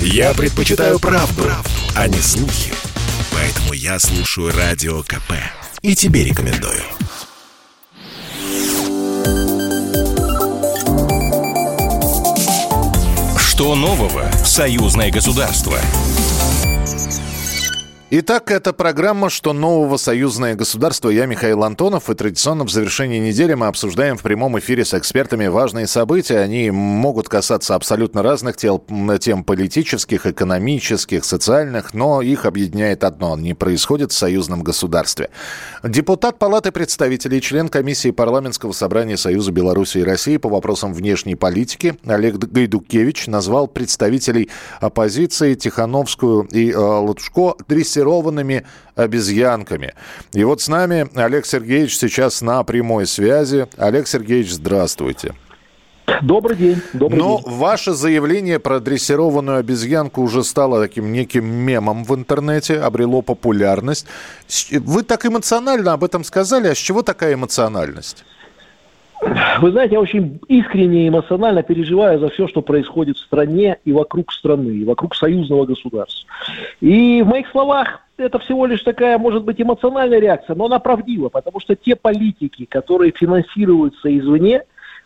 Я 0.00 0.34
предпочитаю 0.34 0.98
правду, 0.98 1.42
правду, 1.42 1.70
а 1.94 2.08
не 2.08 2.18
слухи. 2.18 2.72
Поэтому 3.32 3.72
я 3.72 3.98
слушаю 3.98 4.52
Радио 4.52 5.02
КП. 5.02 5.32
И 5.82 5.94
тебе 5.94 6.24
рекомендую. 6.24 6.82
Что 13.38 13.74
нового 13.74 14.30
в 14.42 14.46
союзное 14.46 15.10
государство? 15.10 15.78
Итак, 18.08 18.52
это 18.52 18.72
программа 18.72 19.30
«Что 19.30 19.52
нового 19.52 19.96
союзное 19.96 20.54
государство». 20.54 21.10
Я 21.10 21.26
Михаил 21.26 21.64
Антонов, 21.64 22.08
и 22.08 22.14
традиционно 22.14 22.62
в 22.62 22.70
завершении 22.70 23.18
недели 23.18 23.54
мы 23.54 23.66
обсуждаем 23.66 24.16
в 24.16 24.22
прямом 24.22 24.56
эфире 24.60 24.84
с 24.84 24.94
экспертами 24.94 25.48
важные 25.48 25.88
события. 25.88 26.38
Они 26.38 26.70
могут 26.70 27.28
касаться 27.28 27.74
абсолютно 27.74 28.22
разных 28.22 28.56
тел, 28.56 28.80
тем 29.18 29.42
политических, 29.42 30.24
экономических, 30.24 31.24
социальных, 31.24 31.94
но 31.94 32.22
их 32.22 32.46
объединяет 32.46 33.02
одно– 33.02 33.36
не 33.36 33.54
происходит 33.54 34.12
в 34.12 34.16
союзном 34.16 34.62
государстве. 34.62 35.30
Депутат 35.82 36.38
Палаты 36.38 36.70
представителей, 36.70 37.40
член 37.40 37.68
комиссии 37.68 38.12
парламентского 38.12 38.70
собрания 38.70 39.16
Союза 39.16 39.50
Беларуси 39.50 39.98
и 39.98 40.04
России 40.04 40.36
по 40.36 40.48
вопросам 40.48 40.94
внешней 40.94 41.34
политики 41.34 41.98
Олег 42.06 42.36
Гайдукевич 42.36 43.26
назвал 43.26 43.66
представителей 43.66 44.48
оппозиции 44.80 45.54
Тихановскую 45.54 46.44
и 46.52 46.70
э, 46.70 46.76
Латушко 46.76 47.56
дрессированными 47.96 48.64
обезьянками. 48.94 49.94
И 50.32 50.44
вот 50.44 50.60
с 50.60 50.68
нами 50.68 51.08
Олег 51.14 51.46
Сергеевич 51.46 51.96
сейчас 51.96 52.42
на 52.42 52.62
прямой 52.64 53.06
связи. 53.06 53.66
Олег 53.76 54.06
Сергеевич, 54.06 54.52
здравствуйте. 54.52 55.34
Добрый 56.22 56.56
день. 56.56 56.80
Добрый 56.92 57.18
Но 57.18 57.38
день. 57.38 57.54
ваше 57.56 57.92
заявление 57.92 58.58
про 58.60 58.78
дрессированную 58.78 59.58
обезьянку 59.58 60.22
уже 60.22 60.44
стало 60.44 60.80
таким 60.80 61.12
неким 61.12 61.44
мемом 61.44 62.04
в 62.04 62.14
интернете, 62.14 62.78
обрело 62.78 63.22
популярность. 63.22 64.06
Вы 64.70 65.02
так 65.02 65.26
эмоционально 65.26 65.94
об 65.94 66.04
этом 66.04 66.22
сказали, 66.22 66.68
а 66.68 66.74
с 66.74 66.78
чего 66.78 67.02
такая 67.02 67.34
эмоциональность? 67.34 68.24
Вы 69.60 69.70
знаете, 69.70 69.94
я 69.94 70.00
очень 70.00 70.40
искренне 70.48 71.06
и 71.06 71.08
эмоционально 71.08 71.62
переживаю 71.62 72.18
за 72.18 72.28
все, 72.28 72.46
что 72.48 72.60
происходит 72.60 73.16
в 73.16 73.20
стране 73.20 73.78
и 73.84 73.92
вокруг 73.92 74.32
страны, 74.32 74.70
и 74.70 74.84
вокруг 74.84 75.14
союзного 75.14 75.64
государства. 75.64 76.28
И 76.80 77.22
в 77.22 77.26
моих 77.26 77.48
словах 77.50 78.00
это 78.18 78.38
всего 78.38 78.66
лишь 78.66 78.82
такая, 78.82 79.18
может 79.18 79.44
быть, 79.44 79.60
эмоциональная 79.60 80.20
реакция, 80.20 80.54
но 80.54 80.66
она 80.66 80.78
правдива, 80.78 81.28
потому 81.28 81.60
что 81.60 81.74
те 81.74 81.96
политики, 81.96 82.66
которые 82.66 83.12
финансируются 83.12 84.16
извне, 84.16 84.62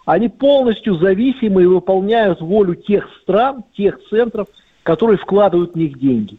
они 0.06 0.28
полностью 0.28 0.96
зависимы 0.96 1.62
и 1.62 1.66
выполняют 1.66 2.40
волю 2.40 2.74
тех 2.74 3.08
стран, 3.22 3.64
тех 3.76 4.00
центров, 4.08 4.48
которые 4.82 5.18
вкладывают 5.18 5.72
в 5.74 5.76
них 5.76 5.98
деньги. 5.98 6.38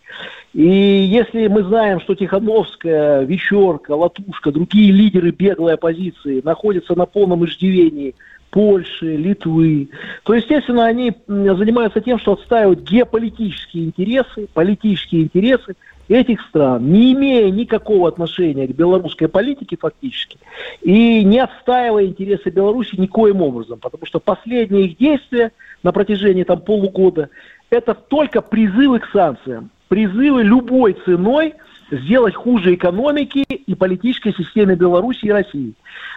И 0.54 0.68
если 0.68 1.48
мы 1.48 1.64
знаем, 1.64 2.02
что 2.02 2.16
Тихановская, 2.16 3.24
Вечерка, 3.24 3.92
Латушка, 3.92 4.52
другие 4.52 4.92
лидеры 4.92 5.32
беглой 5.32 5.76
оппозиции 5.76 6.42
находятся 6.44 6.96
на 6.96 7.06
полном 7.06 7.46
иждивении 7.46 8.16
Польши, 8.50 9.16
Литвы, 9.16 9.90
то, 10.24 10.34
естественно, 10.34 10.86
они 10.86 11.14
занимаются 11.28 12.02
тем, 12.02 12.20
что 12.20 12.34
отстаивают 12.34 12.82
геополитические 12.82 13.86
интересы, 13.86 14.48
политические 14.54 15.24
интересы 15.24 15.76
этих 16.10 16.42
стран, 16.42 16.92
не 16.92 17.14
имея 17.14 17.50
никакого 17.50 18.10
отношения 18.10 18.68
к 18.68 18.76
белорусской 18.76 19.30
политике 19.30 19.78
фактически, 19.80 20.38
и 20.82 21.24
не 21.24 21.40
отстаивая 21.40 22.06
интересы 22.06 22.50
Беларуси 22.50 22.96
никоим 22.98 23.42
образом, 23.42 23.80
потому 23.80 24.06
что 24.06 24.20
последние 24.20 24.88
их 24.88 24.98
действия 24.98 25.54
на 25.84 25.94
протяжении 25.94 26.44
там 26.44 26.60
полугода 26.60 27.30
это 27.72 27.96
только 27.96 28.42
призывы 28.42 29.00
к 29.00 29.10
санкциям, 29.12 29.72
призывы 29.88 30.44
любой 30.44 30.94
ценой 31.06 31.56
сделать 31.90 32.36
хуже 32.36 32.76
экономики 32.76 33.44
и 33.50 33.76
политической 33.76 34.34
системе 34.34 34.76
Беларуси 34.76 35.26
и 35.26 35.32
России. 35.32 35.74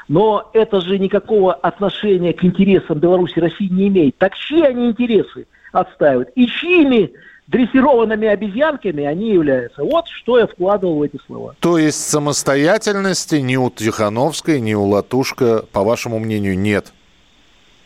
Но 0.08 0.50
это 0.52 0.80
же 0.80 0.98
никакого 0.98 1.54
отношения 1.54 2.32
к 2.32 2.44
интересам 2.44 2.98
Беларуси 2.98 3.34
и 3.36 3.40
России 3.40 3.68
не 3.68 3.88
имеет. 3.88 4.18
Так 4.18 4.34
чьи 4.36 4.62
они 4.62 4.90
интересы 4.90 5.46
отстаивают? 5.72 6.30
И 6.34 6.46
чьими 6.46 7.12
дрессированными 7.46 8.28
обезьянками 8.28 9.04
они 9.04 9.32
являются. 9.32 9.82
Вот 9.82 10.06
что 10.08 10.38
я 10.38 10.46
вкладывал 10.46 10.98
в 10.98 11.02
эти 11.02 11.18
слова. 11.26 11.54
То 11.60 11.78
есть 11.78 12.00
самостоятельности 12.08 13.36
ни 13.36 13.56
у 13.56 13.70
Тихановской, 13.70 14.60
ни 14.60 14.74
у 14.74 14.84
Латушка, 14.84 15.64
по 15.72 15.82
вашему 15.82 16.18
мнению, 16.18 16.58
нет? 16.58 16.92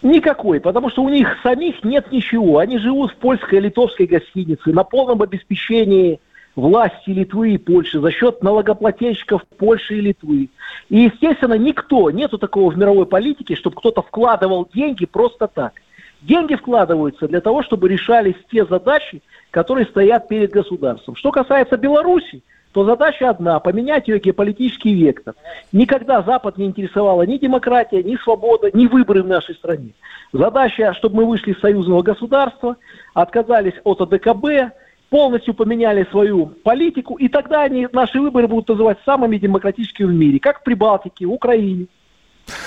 Никакой, 0.03 0.61
потому 0.61 0.91
что 0.91 1.03
у 1.03 1.09
них 1.09 1.29
самих 1.43 1.83
нет 1.83 2.13
ничего. 2.13 2.59
Они 2.59 2.79
живут 2.79 3.13
в 3.13 3.17
польской 3.17 3.59
литовской 3.59 4.07
гостинице 4.07 4.73
на 4.73 4.85
полном 4.85 5.23
обеспечении 5.23 6.21
власти 6.55 7.11
Литвы 7.11 7.55
и 7.55 7.59
Польши 7.59 8.01
за 8.01 8.11
счет 8.13 8.43
налогоплательщиков 8.43 9.43
Польши 9.59 9.99
и 9.99 10.01
Литвы. 10.01 10.51
И, 10.89 11.01
естественно, 11.01 11.55
никто, 11.55 12.11
нету 12.11 12.39
такого 12.39 12.71
в 12.71 12.79
мировой 12.79 13.07
политике, 13.07 13.57
чтобы 13.57 13.77
кто-то 13.77 14.03
вкладывал 14.03 14.69
деньги 14.73 15.05
просто 15.05 15.49
так. 15.49 15.73
Деньги 16.21 16.55
вкладываются 16.55 17.29
для 17.29 17.41
того, 17.41 17.63
чтобы 17.63 17.89
решались 17.89 18.35
те 18.51 18.65
задачи, 18.67 19.23
которые 19.51 19.87
стоят 19.87 20.29
перед 20.29 20.51
государством. 20.51 21.15
Что 21.17 21.31
касается 21.31 21.77
Беларуси, 21.77 22.43
то 22.73 22.85
задача 22.85 23.31
одна– 23.31 23.59
поменять 23.61 24.09
ее 24.09 24.19
геополитический 24.19 24.95
вектор. 24.95 25.35
Никогда 25.73 26.23
Запад 26.23 26.59
не 26.59 26.67
интересовала 26.67 27.23
ни 27.23 27.39
демократия, 27.39 28.03
ни 28.03 28.17
свобода, 28.17 28.71
ни 28.73 28.87
выборы 28.87 29.23
в 29.23 29.27
нашей 29.27 29.55
стране. 29.55 29.95
Задача, 30.33 30.93
чтобы 30.95 31.17
мы 31.17 31.25
вышли 31.25 31.53
из 31.53 31.61
союзного 31.61 32.03
государства, 32.03 32.77
отказались 33.15 33.75
от 33.85 34.01
АДКБ, 34.03 34.75
полностью 35.09 35.55
поменяли 35.55 36.07
свою 36.11 36.47
политику, 36.47 37.15
и 37.15 37.29
тогда 37.29 37.63
они, 37.63 37.89
наши 37.93 38.21
выборы 38.21 38.47
будут 38.47 38.69
называть 38.69 38.99
самыми 39.05 39.39
демократическими 39.39 40.07
в 40.07 40.13
мире, 40.13 40.39
как 40.39 40.61
в 40.61 40.65
Прибалтике, 40.65 41.27
в 41.27 41.33
Украине. 41.33 41.87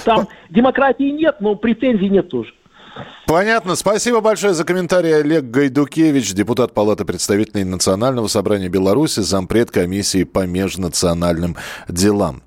Там 0.03 0.27
демократии 0.49 1.11
нет, 1.11 1.37
но 1.39 1.55
претензий 1.55 2.09
нет 2.09 2.29
тоже. 2.29 2.53
Понятно. 3.31 3.77
Спасибо 3.77 4.19
большое 4.19 4.53
за 4.53 4.65
комментарий. 4.65 5.15
Олег 5.15 5.45
Гайдукевич, 5.45 6.33
депутат 6.33 6.73
Палаты 6.73 7.05
представителей 7.05 7.63
Национального 7.63 8.27
собрания 8.27 8.67
Беларуси, 8.67 9.21
зампред 9.21 9.71
комиссии 9.71 10.25
по 10.25 10.45
межнациональным 10.45 11.55
делам. 11.87 12.43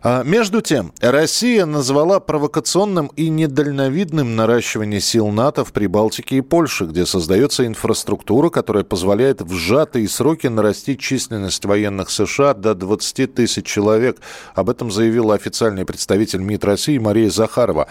А, 0.00 0.22
между 0.22 0.60
тем, 0.60 0.92
Россия 1.00 1.66
назвала 1.66 2.20
провокационным 2.20 3.08
и 3.16 3.28
недальновидным 3.30 4.36
наращивание 4.36 5.00
сил 5.00 5.26
НАТО 5.28 5.64
в 5.64 5.72
Прибалтике 5.72 6.36
и 6.36 6.40
Польше, 6.40 6.84
где 6.84 7.04
создается 7.04 7.66
инфраструктура, 7.66 8.48
которая 8.48 8.84
позволяет 8.84 9.42
в 9.42 9.52
сжатые 9.52 10.08
сроки 10.08 10.46
нарастить 10.46 11.00
численность 11.00 11.64
военных 11.64 12.10
США 12.10 12.54
до 12.54 12.76
20 12.76 13.34
тысяч 13.34 13.66
человек. 13.66 14.20
Об 14.54 14.70
этом 14.70 14.92
заявила 14.92 15.34
официальный 15.34 15.84
представитель 15.84 16.42
МИД 16.42 16.64
России 16.64 16.98
Мария 16.98 17.28
Захарова. 17.28 17.88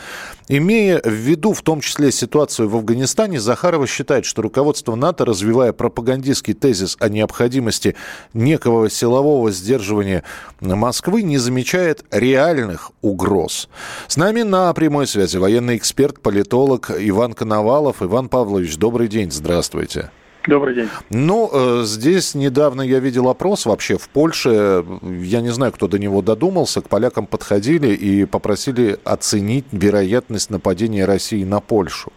Имея 0.48 1.02
в 1.04 1.12
виду 1.12 1.52
в 1.52 1.62
том 1.62 1.82
числе 1.82 1.97
ситуацию 2.12 2.70
в 2.70 2.76
Афганистане, 2.76 3.40
Захарова 3.40 3.88
считает, 3.88 4.26
что 4.26 4.42
руководство 4.42 4.96
НАТО, 4.96 5.26
развивая 5.26 5.74
пропагандистский 5.74 6.54
тезис 6.54 6.98
о 7.00 7.10
необходимости 7.10 7.96
некого 8.34 8.90
силового 8.90 9.52
сдерживания 9.52 10.24
Москвы, 10.62 11.24
не 11.24 11.38
замечает 11.38 12.06
реальных 12.12 12.92
угроз. 13.02 13.70
С 14.08 14.18
нами 14.18 14.44
на 14.44 14.74
прямой 14.74 15.08
связи 15.08 15.38
военный 15.38 15.78
эксперт, 15.78 16.22
политолог 16.22 16.92
Иван 16.98 17.34
Коновалов. 17.34 18.02
Иван 18.02 18.30
Павлович, 18.30 18.78
добрый 18.78 19.08
день, 19.08 19.32
здравствуйте. 19.32 20.12
Добрый 20.48 20.76
день. 20.76 20.90
Ну, 21.10 21.50
э, 21.52 21.84
здесь 21.84 22.34
недавно 22.34 22.82
я 22.82 23.00
видел 23.00 23.28
опрос 23.28 23.66
вообще 23.66 23.98
в 23.98 24.08
Польше. 24.08 24.84
Я 25.02 25.42
не 25.42 25.50
знаю, 25.50 25.74
кто 25.74 25.90
до 25.90 26.00
него 26.00 26.22
додумался. 26.22 26.82
К 26.82 26.88
полякам 26.88 27.28
подходили 27.28 27.90
и 27.90 28.24
попросили 28.24 28.98
оценить 29.04 29.66
вероятность 29.74 30.50
нападения 30.50 31.04
России 31.04 31.44
на 31.44 31.60
Польшу. 31.60 32.14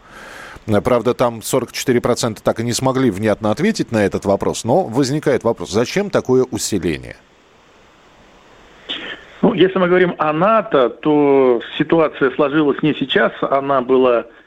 Правда, 0.84 1.14
там 1.14 1.40
44% 1.40 2.38
так 2.42 2.60
и 2.60 2.62
не 2.62 2.72
смогли 2.72 3.10
внятно 3.10 3.50
ответить 3.50 3.90
на 3.90 4.04
этот 4.04 4.24
вопрос, 4.24 4.62
но 4.62 4.84
возникает 4.84 5.42
вопрос, 5.42 5.72
зачем 5.72 6.10
такое 6.10 6.44
усиление? 6.44 7.16
Ну, 9.42 9.54
если 9.54 9.78
мы 9.78 9.88
говорим 9.88 10.14
о 10.18 10.32
НАТО, 10.32 10.90
то 10.90 11.60
ситуация 11.78 12.30
сложилась 12.32 12.80
не 12.82 12.94
сейчас, 12.94 13.32
она 13.40 13.80
была 13.80 14.26
Э, 14.26 14.39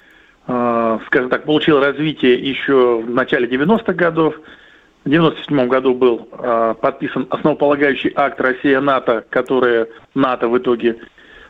скажем 0.46 1.30
так, 1.30 1.46
получил 1.46 1.80
развитие 1.80 2.36
еще 2.36 3.02
в 3.02 3.10
начале 3.10 3.48
90-х 3.48 3.94
годов. 3.94 4.36
В 5.06 5.10
97 5.10 5.68
году 5.68 5.94
был 5.94 6.28
э, 6.32 6.76
подписан 6.82 7.28
основополагающий 7.30 8.12
акт 8.16 8.40
Россия-НАТО, 8.40 9.26
который 9.30 9.88
НАТО 10.16 10.48
в 10.50 10.58
итоге 10.58 10.98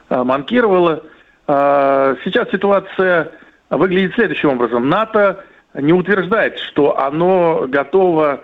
э, 0.10 0.24
манкировала. 0.24 1.04
Сейчас 1.46 2.50
ситуация 2.52 3.32
выглядит 3.70 4.14
следующим 4.14 4.52
образом. 4.52 4.88
НАТО 4.88 5.44
не 5.74 5.92
утверждает, 5.92 6.58
что 6.60 6.98
оно 6.98 7.66
готово 7.68 8.44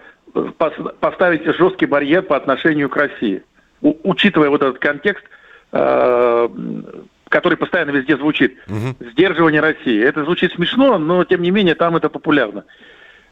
поставить 0.99 1.45
жесткий 1.55 1.85
барьер 1.85 2.23
по 2.23 2.35
отношению 2.35 2.89
к 2.89 2.97
России. 2.97 3.43
Учитывая 3.81 4.49
вот 4.49 4.61
этот 4.61 4.79
контекст 4.79 5.23
который 7.29 7.57
постоянно 7.57 7.91
везде 7.91 8.17
звучит, 8.17 8.57
угу. 8.67 8.95
сдерживание 9.11 9.61
России. 9.61 10.03
Это 10.03 10.23
звучит 10.23 10.53
смешно, 10.53 10.97
но 10.97 11.23
тем 11.23 11.41
не 11.41 11.51
менее 11.51 11.75
там 11.75 11.95
это 11.95 12.09
популярно. 12.09 12.65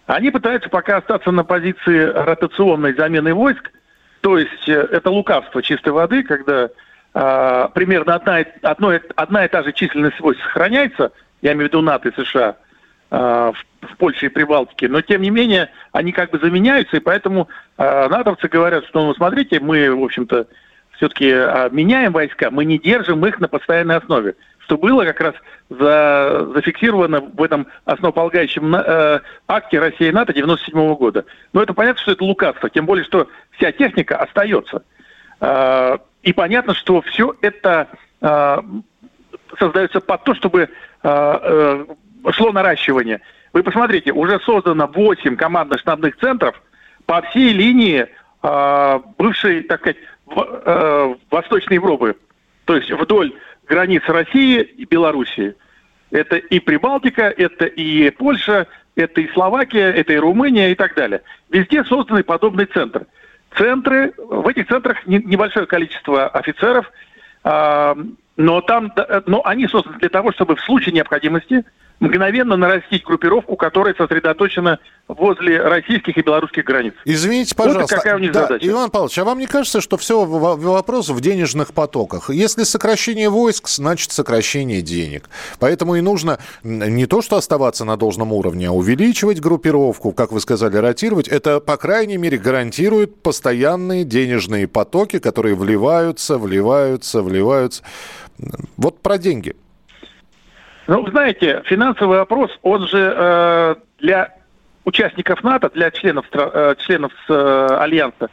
Они 0.06 0.32
пытаются 0.32 0.70
пока 0.70 0.98
остаться 0.98 1.32
на 1.32 1.44
позиции 1.44 2.00
ротационной 2.00 2.94
замены 2.94 3.34
войск, 3.34 3.72
то 4.22 4.38
есть 4.38 4.70
э, 4.70 4.88
это 4.92 5.10
лукавство 5.10 5.62
чистой 5.62 5.90
воды, 5.90 6.24
когда 6.24 6.70
э, 7.14 7.70
примерно 7.74 8.16
одна, 8.16 8.46
одно, 8.62 8.94
одна 9.16 9.46
и 9.46 9.48
та 9.50 9.64
же 9.64 9.74
численность 9.74 10.20
войск 10.20 10.42
сохраняется, 10.44 11.12
я 11.42 11.52
имею 11.52 11.68
в 11.70 11.74
виду 11.74 11.82
НАТО 11.82 12.10
и 12.10 12.24
США, 12.24 12.56
э, 13.12 13.16
в, 13.18 13.86
в 13.86 13.98
Польше 13.98 14.28
и 14.28 14.30
Прибалтике, 14.30 14.88
но 14.88 15.02
тем 15.02 15.22
не 15.22 15.30
менее 15.30 15.70
они 15.92 16.14
как 16.14 16.32
бы 16.32 16.40
заменяются, 16.40 16.98
и 16.98 17.02
поэтому 17.02 17.50
э, 17.78 18.08
натовцы 18.08 18.48
говорят, 18.48 18.86
что, 18.86 19.04
ну, 19.04 19.14
смотрите, 19.14 19.60
мы, 19.60 19.94
в 19.94 20.04
общем-то, 20.04 20.48
все-таки 20.98 21.30
э, 21.30 21.70
меняем 21.72 22.12
войска, 22.12 22.52
мы 22.52 22.66
не 22.66 22.78
держим 22.78 23.26
их 23.26 23.40
на 23.40 23.48
постоянной 23.48 23.98
основе 23.98 24.36
что 24.68 24.78
было 24.78 25.06
как 25.06 25.22
раз 25.22 25.34
за, 25.70 26.46
зафиксировано 26.54 27.22
в 27.22 27.42
этом 27.42 27.68
основополагающем 27.86 28.76
э, 28.76 29.22
акте 29.48 29.80
России 29.80 30.10
и 30.10 30.12
НАТО 30.12 30.34
97 30.34 30.96
года. 30.96 31.24
Но 31.54 31.64
это 31.64 31.74
понятно, 31.74 32.02
что 32.02 32.12
это 32.12 32.24
лукавство, 32.26 32.70
тем 32.70 32.86
более, 32.86 33.06
что 33.06 33.30
вся 33.52 33.72
техника 33.72 34.18
остается. 34.18 34.84
Э, 35.40 35.98
и 36.22 36.34
понятно, 36.34 36.74
что 36.74 37.02
все 37.02 37.34
это 37.40 37.88
э, 38.20 38.58
создается 39.58 40.02
под 40.02 40.24
то, 40.26 40.36
чтобы 40.36 40.70
э, 41.04 41.86
шло 42.32 42.52
наращивание. 42.52 43.22
Вы 43.54 43.64
посмотрите, 43.64 44.12
уже 44.12 44.38
создано 44.42 44.88
8 44.88 45.38
командно-штабных 45.38 46.18
центров 46.18 46.62
по 47.06 47.22
всей 47.22 47.54
линии 47.54 48.08
бывшей, 48.42 49.64
так 49.64 49.80
сказать, 49.82 49.98
э, 50.36 51.16
Восточной 51.32 51.76
Европы. 51.76 52.16
То 52.66 52.76
есть 52.76 52.92
вдоль 52.92 53.34
границ 53.68 54.04
России 54.08 54.62
и 54.62 54.86
Белоруссии. 54.86 55.56
Это 56.12 56.38
и 56.38 56.60
Прибалтика, 56.60 57.24
это 57.24 57.66
и 57.66 58.10
Польша, 58.12 58.68
это 58.96 59.22
и 59.22 59.32
Словакия, 59.34 59.92
это 59.92 60.14
и 60.14 60.18
Румыния 60.18 60.72
и 60.72 60.76
так 60.76 60.96
далее. 60.96 61.22
Везде 61.50 61.84
созданы 61.84 62.24
подобный 62.24 62.66
центр. 62.66 63.06
Центры, 63.56 64.14
в 64.18 64.48
этих 64.48 64.68
центрах 64.68 65.06
небольшое 65.06 65.66
количество 65.66 66.28
офицеров, 66.28 66.92
а, 67.44 67.98
но 68.38 68.62
там, 68.62 68.94
но 69.26 69.42
они 69.46 69.68
созданы 69.68 69.98
для 70.00 70.10
того, 70.10 70.32
чтобы 70.32 70.56
в 70.56 70.62
случае 70.62 70.94
необходимости 70.94 71.66
мгновенно 72.00 72.56
нарастить 72.58 73.04
группировку, 73.04 73.56
которая 73.56 73.96
сосредоточена 73.96 74.78
возле 75.08 75.60
российских 75.62 76.18
и 76.18 76.22
белорусских 76.22 76.64
границ. 76.64 76.94
Извините, 77.06 77.56
пожалуйста. 77.56 77.96
Вот 77.96 78.04
какая 78.04 78.16
у 78.16 78.20
них 78.20 78.32
да, 78.32 78.42
задача. 78.42 78.68
Иван 78.68 78.92
Павлович, 78.92 79.18
а 79.18 79.24
вам 79.24 79.40
не 79.40 79.48
кажется, 79.48 79.82
что 79.82 79.98
все 79.98 80.24
вопрос 80.26 81.10
в 81.10 81.20
денежных 81.22 81.74
потоках? 81.74 82.30
Если 82.30 82.64
сокращение 82.64 83.30
войск, 83.30 83.68
значит 83.70 84.12
сокращение 84.12 84.84
денег. 84.84 85.28
Поэтому 85.60 85.96
и 85.96 86.02
нужно 86.02 86.38
не 86.62 87.08
то, 87.08 87.24
что 87.24 87.38
оставаться 87.38 87.84
на 87.84 87.98
должном 87.98 88.32
уровне, 88.32 88.68
а 88.68 88.72
увеличивать 88.72 89.40
группировку, 89.40 90.12
как 90.12 90.32
вы 90.32 90.40
сказали, 90.40 90.78
ротировать. 90.78 91.28
Это, 91.28 91.60
по 91.60 91.78
крайней 91.78 92.18
мере, 92.18 92.38
гарантирует 92.38 93.24
постоянные 93.24 94.04
денежные 94.04 94.68
потоки, 94.68 95.18
которые 95.18 95.56
вливаются, 95.56 96.38
вливаются, 96.38 97.24
вливаются. 97.24 97.82
Вот 98.78 99.02
про 99.02 99.18
деньги– 99.18 99.56
ну, 100.88 101.06
знаете, 101.10 101.62
финансовый 101.66 102.18
вопрос, 102.18 102.50
он 102.62 102.88
же 102.88 103.14
э, 103.16 103.76
для 104.00 104.34
участников 104.86 105.44
НАТО, 105.44 105.70
для 105.74 105.92
членов, 105.92 106.26
э, 106.32 106.76
членов 106.80 107.12
э, 107.28 107.68
Альянса, 107.78 108.30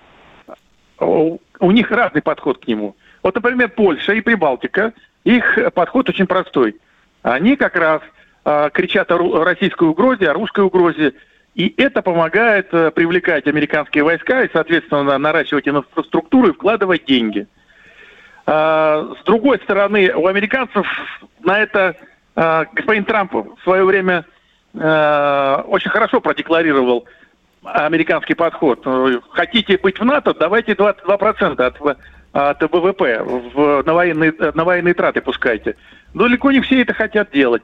у, 1.01 1.39
у 1.59 1.71
них 1.73 1.91
разный 1.91 2.23
подход 2.23 2.65
к 2.65 2.69
нему. 2.69 2.95
Вот, 3.25 3.35
например, 3.35 3.71
Польша 3.71 4.13
и 4.13 4.21
Прибалтика, 4.21 4.93
их 5.25 5.59
подход 5.75 6.09
очень 6.09 6.29
простой. 6.29 6.77
Они 7.23 7.57
как 7.57 7.75
раз 7.75 8.03
э, 8.45 8.71
кричат 8.73 9.11
о 9.11 9.43
российской 9.43 9.89
угрозе, 9.89 10.31
о 10.31 10.35
русской 10.35 10.63
угрозе, 10.63 11.15
и 11.57 11.75
это 11.77 12.03
помогает 12.03 12.69
э, 12.73 12.93
привлекать 12.93 13.49
американские 13.49 14.05
войска 14.05 14.45
и, 14.45 14.51
соответственно, 14.53 15.19
наращивать 15.19 15.67
инфраструктуру 15.67 16.51
и 16.51 16.53
вкладывать 16.53 17.05
деньги. 17.05 17.41
Э, 17.41 17.64
с 18.47 19.25
другой 19.25 19.59
стороны, 19.59 20.13
у 20.15 20.27
американцев 20.27 20.87
на 21.41 21.61
это 21.61 21.97
Э, 22.37 22.65
господин 22.73 23.05
Трамп 23.05 23.33
в 23.33 23.63
свое 23.63 23.85
время 23.85 24.25
э, 24.75 25.63
очень 25.67 25.91
хорошо 25.91 26.21
продекларировал 26.21 27.07
американский 27.63 28.35
подход. 28.35 28.87
Хотите 29.31 29.79
быть 29.79 29.99
в 29.99 30.05
НАТО, 30.05 30.35
давайте 30.35 30.73
22% 30.73 31.61
от, 31.61 31.99
от 32.33 32.63
ВВП 32.63 33.23
в, 33.23 33.83
на, 33.85 33.95
военные, 33.95 34.35
на 34.53 34.65
военные 34.65 34.95
траты 34.95 35.23
пускайте. 35.23 35.77
Но 36.13 36.25
далеко 36.25 36.51
не 36.51 36.61
все 36.61 36.83
это 36.83 36.93
хотят 36.93 37.31
делать. 37.31 37.63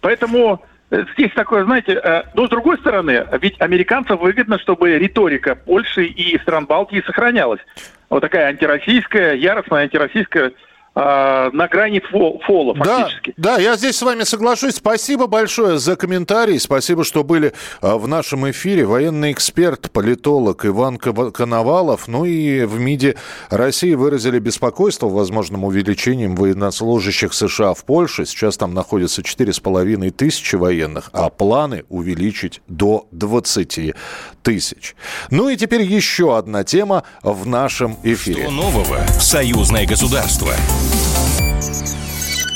Поэтому 0.00 0.62
здесь 0.90 1.32
такое, 1.34 1.64
знаете, 1.64 2.24
но 2.34 2.46
с 2.46 2.50
другой 2.50 2.78
стороны, 2.78 3.26
ведь 3.40 3.60
американцам 3.60 4.18
выгодно, 4.18 4.58
чтобы 4.58 4.98
риторика 4.98 5.54
Польши 5.54 6.06
и 6.06 6.38
стран 6.38 6.66
Балтии 6.66 7.02
сохранялась. 7.04 7.60
Вот 8.08 8.20
такая 8.20 8.48
антироссийская, 8.48 9.34
яростная 9.34 9.82
антироссийская 9.82 10.52
а, 11.00 11.50
на 11.52 11.68
грани 11.68 12.00
фол, 12.00 12.42
фола 12.44 12.74
фактически. 12.74 13.32
Да, 13.36 13.56
да, 13.56 13.62
я 13.62 13.76
здесь 13.76 13.96
с 13.96 14.02
вами 14.02 14.24
соглашусь. 14.24 14.74
Спасибо 14.74 15.28
большое 15.28 15.78
за 15.78 15.94
комментарий. 15.94 16.58
Спасибо, 16.58 17.04
что 17.04 17.22
были 17.22 17.52
а, 17.80 17.98
в 17.98 18.08
нашем 18.08 18.50
эфире. 18.50 18.84
Военный 18.84 19.30
эксперт, 19.30 19.92
политолог 19.92 20.66
Иван 20.66 20.98
Коновалов. 20.98 22.08
Ну 22.08 22.24
и 22.24 22.64
в 22.64 22.80
МИДе 22.80 23.14
России 23.48 23.94
выразили 23.94 24.40
беспокойство 24.40 25.08
возможным 25.08 25.62
увеличением 25.62 26.34
военнослужащих 26.34 27.32
США 27.32 27.74
в 27.74 27.84
Польше. 27.84 28.26
Сейчас 28.26 28.56
там 28.56 28.74
находится 28.74 29.22
4,5 29.22 30.10
тысячи 30.10 30.56
военных, 30.56 31.10
а 31.12 31.30
планы 31.30 31.84
увеличить 31.88 32.60
до 32.66 33.06
20 33.12 33.94
тысяч. 34.42 34.96
Ну 35.30 35.48
и 35.48 35.56
теперь 35.56 35.82
еще 35.82 36.36
одна 36.36 36.64
тема 36.64 37.04
в 37.22 37.46
нашем 37.46 37.98
эфире. 38.02 38.42
Что 38.42 38.50
нового 38.50 38.98
в 39.16 39.22
союзное 39.22 39.86
государство? 39.86 40.52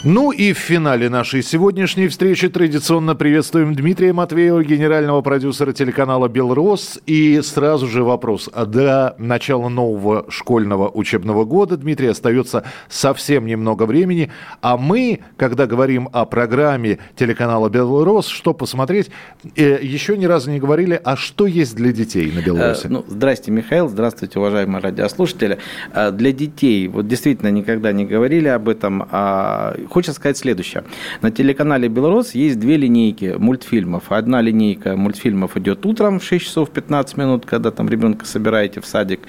Ну 0.04 0.32
и 0.32 0.52
в 0.52 0.58
финале 0.58 1.08
нашей 1.08 1.44
сегодняшней 1.44 2.08
встречи 2.08 2.48
традиционно 2.48 3.14
приветствуем 3.14 3.72
Дмитрия 3.72 4.12
Матвеева, 4.12 4.64
генерального 4.64 5.22
продюсера 5.22 5.72
телеканала 5.72 6.26
«Белрос». 6.26 6.98
И 7.06 7.40
сразу 7.40 7.86
же 7.86 8.02
вопрос. 8.02 8.50
До 8.66 9.14
начала 9.18 9.68
нового 9.68 10.26
школьного 10.28 10.88
учебного 10.88 11.44
года, 11.44 11.76
Дмитрий, 11.76 12.08
остается 12.08 12.64
совсем 12.88 13.46
немного 13.46 13.84
времени. 13.84 14.32
А 14.60 14.76
мы, 14.76 15.20
когда 15.36 15.68
говорим 15.68 16.08
о 16.12 16.24
программе 16.24 16.98
телеканала 17.14 17.68
«Белрос», 17.68 18.26
что 18.26 18.54
посмотреть, 18.54 19.08
э, 19.54 19.78
еще 19.80 20.16
ни 20.18 20.24
разу 20.24 20.50
не 20.50 20.58
говорили, 20.58 21.00
а 21.04 21.14
что 21.14 21.46
есть 21.46 21.76
для 21.76 21.92
детей 21.92 22.32
на 22.32 22.42
«Белросе»? 22.42 22.88
Э, 22.88 22.90
ну, 22.90 23.04
здрасте, 23.06 23.52
Михаил, 23.52 23.88
здравствуйте, 23.88 24.40
уважаемые 24.40 24.82
радиослушатели. 24.82 25.58
Э, 25.94 26.10
для 26.10 26.32
детей, 26.32 26.88
вот 26.88 27.06
действительно 27.06 27.52
никогда 27.52 27.92
не 27.92 28.04
говорили 28.04 28.48
об 28.48 28.68
этом, 28.68 29.06
а 29.08 29.76
Хочется 29.92 30.14
сказать 30.14 30.38
следующее. 30.38 30.84
На 31.20 31.30
телеканале 31.30 31.86
«Белрос» 31.86 32.34
есть 32.34 32.58
две 32.58 32.78
линейки 32.78 33.34
мультфильмов. 33.36 34.10
Одна 34.10 34.40
линейка 34.40 34.96
мультфильмов 34.96 35.58
идет 35.58 35.84
утром 35.84 36.18
в 36.18 36.24
6 36.24 36.46
часов 36.46 36.70
15 36.70 37.18
минут, 37.18 37.44
когда 37.44 37.70
там 37.70 37.90
ребенка 37.90 38.24
собираете 38.24 38.80
в 38.80 38.86
садик, 38.86 39.20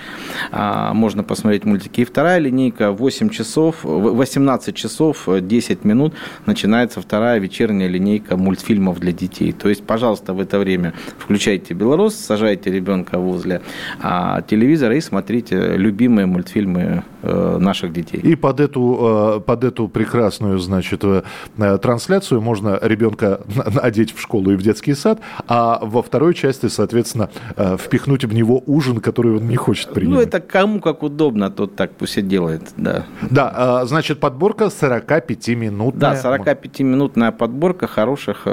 а, 0.54 0.94
можно 0.94 1.22
посмотреть 1.22 1.66
мультики. 1.66 2.00
И 2.00 2.06
вторая 2.06 2.40
линейка 2.40 2.94
8 2.94 3.28
часов, 3.28 3.84
18 3.84 4.74
часов 4.74 5.28
10 5.28 5.84
минут 5.84 6.14
начинается 6.46 7.02
вторая 7.02 7.40
вечерняя 7.40 7.90
линейка 7.90 8.38
мультфильмов 8.38 9.02
для 9.02 9.12
детей. 9.12 9.52
То 9.52 9.68
есть, 9.68 9.84
пожалуйста, 9.84 10.34
в 10.34 10.40
это 10.40 10.60
время 10.60 10.94
включайте 11.18 11.74
«Белрос», 11.74 12.16
сажайте 12.16 12.72
ребенка 12.72 13.20
возле 13.20 13.62
а, 14.02 14.42
телевизора 14.44 14.96
и 14.96 15.02
смотрите 15.02 15.76
любимые 15.76 16.26
мультфильмы 16.26 17.04
наших 17.24 17.94
детей. 17.94 18.20
И 18.20 18.36
под 18.36 18.60
эту, 18.60 19.38
э, 19.38 19.40
под 19.40 19.64
эту 19.64 19.88
прекрасную 19.88 20.60
значит, 20.60 21.04
э, 21.04 21.24
э, 21.58 21.78
трансляцию 21.78 22.42
можно 22.42 22.80
ребенка 22.82 23.42
одеть 23.76 24.14
в 24.16 24.20
школу 24.20 24.52
и 24.52 24.56
в 24.56 24.62
детский 24.62 24.94
сад, 24.94 25.20
а 25.48 25.80
во 25.82 26.02
второй 26.02 26.34
части, 26.34 26.68
соответственно, 26.68 27.30
э, 27.56 27.78
впихнуть 27.78 28.26
в 28.26 28.34
него 28.34 28.62
ужин, 28.66 29.00
который 29.00 29.38
он 29.38 29.48
не 29.48 29.56
хочет 29.56 29.94
принимать. 29.94 30.16
Ну, 30.16 30.22
это 30.22 30.40
кому 30.40 30.80
как 30.80 31.04
удобно, 31.04 31.50
тот 31.50 31.76
так 31.76 31.92
пусть 31.92 32.18
и 32.18 32.22
делает, 32.22 32.62
да. 32.78 33.06
Да, 33.30 33.86
значит, 33.86 34.20
подборка 34.20 34.66
45-минутная. 34.66 36.22
Да, 36.22 36.38
45-минутная 36.38 37.32
подборка 37.32 37.88
хороших, 37.88 38.48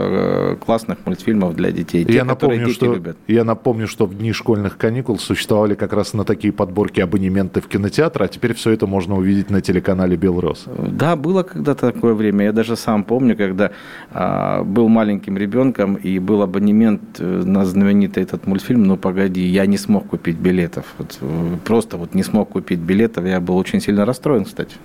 классных 0.65 0.99
мультфильмов 1.05 1.55
для 1.57 1.73
детей. 1.73 2.05
Те, 2.05 2.13
я 2.13 2.25
напомню, 2.25 2.67
дети 2.67 2.75
что, 2.75 2.95
любят. 2.95 3.17
Я 3.27 3.45
напомню, 3.45 3.87
что 3.87 4.07
в 4.07 4.15
дни 4.17 4.33
школьных 4.33 4.77
каникул 4.77 5.19
существовали 5.19 5.75
как 5.75 5.93
раз 5.93 6.15
на 6.15 6.25
такие 6.25 6.53
подборки 6.53 7.01
абонементы 7.01 7.61
в 7.61 7.69
кинотеатр, 7.69 8.23
а 8.23 8.29
теперь 8.29 8.55
все 8.61 8.71
это 8.73 8.87
можно 8.87 9.17
увидеть 9.17 9.51
на 9.51 9.61
телеканале 9.61 10.17
«Белрос». 10.17 10.67
Да, 10.93 11.17
было 11.17 11.43
когда-то 11.43 11.93
такое 11.93 12.15
время. 12.15 12.45
Я 12.45 12.53
даже 12.53 12.77
сам 12.77 13.05
помню, 13.05 13.37
когда 13.37 13.71
а, 14.13 14.63
был 14.65 14.89
маленьким 14.89 15.39
ребенком 15.39 15.95
и 15.95 16.19
был 16.19 16.43
абонемент 16.43 17.01
э, 17.21 17.43
на 17.47 17.65
знаменитый 17.65 18.23
этот 18.23 18.47
мультфильм 18.47 18.85
«Ну, 18.85 18.97
погоди», 18.97 19.47
я 19.47 19.67
не 19.67 19.79
смог 19.79 20.07
купить 20.09 20.37
билетов. 20.37 20.85
Вот, 20.99 21.19
э, 21.23 21.57
просто 21.65 21.97
вот 21.97 22.15
не 22.15 22.23
смог 22.23 22.51
купить 22.51 22.81
билетов. 22.81 23.25
Я 23.25 23.41
был 23.41 23.57
очень 23.57 23.81
сильно 23.81 24.05
расстроен, 24.05 24.45
кстати. 24.45 24.77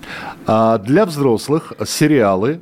А 0.46 0.78
для 0.78 1.04
взрослых 1.04 1.72
сериалы 1.84 2.60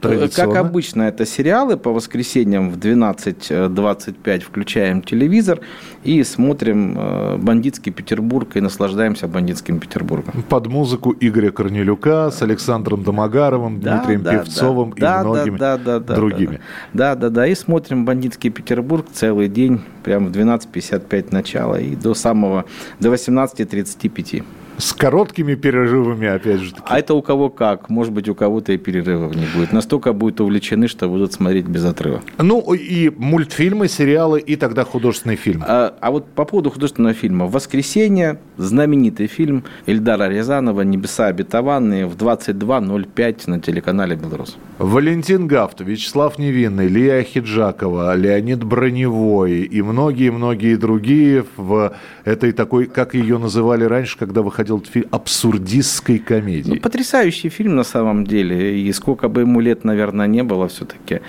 Как 0.00 0.56
обычно, 0.56 1.02
это 1.02 1.24
сериалы 1.24 1.76
по 1.76 1.92
воскресеньям 1.92 2.70
в 2.70 2.78
12.25 2.78 4.40
включаем 4.40 5.02
телевизор 5.02 5.60
и 6.02 6.24
смотрим 6.24 6.96
э, 6.98 7.36
«Бандитский 7.38 7.92
Петербург» 7.92 8.56
и 8.56 8.60
наслаждаемся 8.60 9.28
«Бандитским 9.28 9.78
Петербургом». 9.78 10.42
Под 10.48 10.66
музыку 10.66 11.14
Игоря 11.18 11.52
Корнелюка 11.52 12.32
с 12.32 12.42
Александром 12.42 13.04
Домогаровым, 13.04 13.80
да, 13.80 13.98
Дмитрием 13.98 14.22
да, 14.22 14.38
Певцовым 14.38 14.94
да, 14.96 15.20
и 15.20 15.24
многими 15.24 15.58
да, 15.58 15.78
да, 15.78 16.00
да, 16.00 16.14
другими. 16.14 16.60
Да, 16.92 17.14
да, 17.14 17.30
да. 17.30 17.46
И 17.46 17.54
смотрим 17.54 18.04
«Бандитский 18.04 18.50
Петербург» 18.50 19.06
целый 19.12 19.48
день, 19.48 19.80
прямо 20.02 20.28
в 20.28 20.32
12.55 20.32 21.28
начала 21.30 21.80
и 21.80 21.94
до 21.94 22.14
самого, 22.14 22.64
до 22.98 23.14
18.35. 23.14 24.42
С 24.78 24.92
короткими 24.92 25.54
перерывами, 25.54 26.28
опять 26.28 26.60
же. 26.60 26.70
Таки. 26.72 26.82
А 26.86 26.98
это 26.98 27.14
у 27.14 27.22
кого 27.22 27.50
как. 27.50 27.88
Может 27.88 28.12
быть, 28.12 28.28
у 28.28 28.34
кого-то 28.34 28.72
и 28.72 28.78
перерывов 28.78 29.34
не 29.34 29.46
будет. 29.54 29.72
Настолько 29.72 30.12
будут 30.12 30.40
увлечены, 30.40 30.88
что 30.88 31.08
будут 31.08 31.32
смотреть 31.32 31.66
без 31.66 31.84
отрыва. 31.84 32.22
Ну, 32.38 32.74
и 32.74 33.10
мультфильмы, 33.10 33.88
сериалы, 33.88 34.40
и 34.40 34.56
тогда 34.56 34.84
художественный 34.84 35.36
фильм. 35.36 35.62
А, 35.66 35.94
а 36.00 36.10
вот 36.10 36.26
по 36.26 36.44
поводу 36.44 36.70
художественного 36.70 37.14
фильма. 37.14 37.46
«Воскресенье»– 37.46 38.38
знаменитый 38.56 39.26
фильм 39.26 39.64
Эльдара 39.86 40.28
Рязанова 40.28 40.82
«Небеса 40.82 41.26
обетованные» 41.26 42.06
в 42.06 42.16
22.05 42.16 43.42
на 43.46 43.60
телеканале 43.60 44.16
«Белрос». 44.16 44.56
Валентин 44.78 45.46
Гафт, 45.46 45.80
Вячеслав 45.80 46.38
Невинный, 46.38 46.88
Лия 46.88 47.22
Хиджакова, 47.22 48.16
Леонид 48.16 48.64
Броневой 48.64 49.60
и 49.60 49.82
многие-многие 49.82 50.76
другие 50.76 51.44
в 51.56 51.94
этой 52.24 52.52
такой, 52.52 52.86
как 52.86 53.14
ее 53.14 53.38
называли 53.38 53.84
раньше, 53.84 54.18
когда 54.18 54.42
выходил 54.62 54.78
этот 54.78 54.92
фильм, 54.92 55.06
абсурдистской 55.10 56.18
комедии. 56.18 56.74
Ну, 56.74 56.80
потрясающий 56.80 57.50
фильм 57.50 57.76
на 57.76 57.84
самом 57.84 58.24
деле. 58.24 58.80
И 58.80 58.92
сколько 58.92 59.28
бы 59.28 59.42
ему 59.42 59.60
лет, 59.60 59.84
наверное, 59.84 60.26
не 60.26 60.42
было 60.42 60.66
все-таки. 60.68 61.20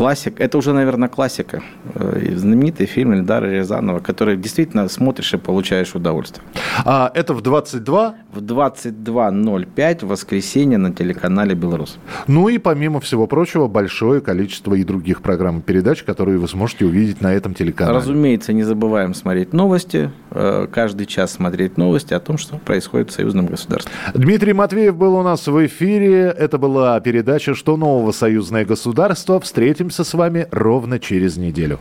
Классик. 0.00 0.40
Это 0.40 0.56
уже, 0.56 0.72
наверное, 0.72 1.10
классика. 1.10 1.62
Э, 1.94 2.34
знаменитый 2.34 2.86
фильм 2.86 3.12
Эльдара 3.12 3.44
Рязанова, 3.44 3.98
который 3.98 4.38
действительно 4.38 4.88
смотришь 4.88 5.34
и 5.34 5.36
получаешь 5.36 5.94
удовольствие. 5.94 6.42
А 6.86 7.12
это 7.14 7.34
в 7.34 7.42
22? 7.42 8.14
В 8.32 8.38
22.05 8.38 10.06
в 10.06 10.08
воскресенье 10.08 10.78
на 10.78 10.90
телеканале 10.94 11.54
«Белрос». 11.54 11.98
Ну 12.26 12.48
и 12.48 12.56
помимо 12.56 13.00
всего 13.00 13.26
прочего, 13.26 13.68
большое 13.68 14.22
количество 14.22 14.72
и 14.72 14.84
других 14.84 15.20
программ 15.20 15.58
и 15.58 15.62
передач, 15.62 16.02
которые 16.02 16.38
вы 16.38 16.48
сможете 16.48 16.86
увидеть 16.86 17.20
на 17.20 17.34
этом 17.34 17.52
телеканале. 17.52 17.98
Разумеется, 17.98 18.54
не 18.54 18.62
забываем 18.62 19.12
смотреть 19.12 19.52
новости, 19.52 20.10
э, 20.30 20.66
каждый 20.72 21.04
час 21.04 21.32
смотреть 21.32 21.76
новости 21.76 22.14
о 22.14 22.20
том, 22.20 22.38
что 22.38 22.56
происходит 22.56 23.10
в 23.10 23.12
союзном 23.12 23.48
государстве. 23.48 23.92
Дмитрий 24.14 24.54
Матвеев 24.54 24.96
был 24.96 25.14
у 25.16 25.22
нас 25.22 25.46
в 25.46 25.66
эфире. 25.66 26.34
Это 26.38 26.56
была 26.56 26.98
передача 27.00 27.54
«Что 27.54 27.76
нового 27.76 28.12
союзное 28.12 28.64
государство?». 28.64 29.38
Встретимся 29.40 29.89
с 29.90 30.14
вами 30.14 30.46
ровно 30.50 30.98
через 30.98 31.36
неделю. 31.36 31.80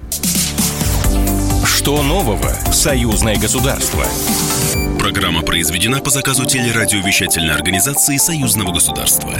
Что 1.66 2.02
нового 2.04 2.50
союзное 2.72 3.38
государство? 3.38 4.04
Программа 5.00 5.42
произведена 5.44 6.02
по 6.02 6.10
заказу 6.10 6.46
телерадиовещательной 6.46 7.54
организации 7.54 8.18
Союзного 8.18 8.74
государства. 8.74 9.34